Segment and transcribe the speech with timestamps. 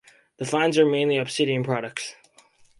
[0.37, 2.15] The finds are mainly obsidian products.